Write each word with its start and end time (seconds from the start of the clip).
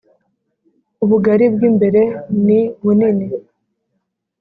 Ubugari 1.03 1.45
bw 1.53 1.61
imbere 1.69 2.01
ni 2.45 2.61
bunini 2.83 3.27